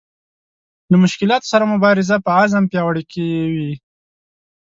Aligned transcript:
له 0.91 0.95
مشکلاتو 1.03 1.49
سره 1.53 1.71
مبارزه 1.73 2.15
په 2.25 2.29
عزم 2.39 2.63
پیاوړې 2.71 3.03
کوي. 3.11 3.73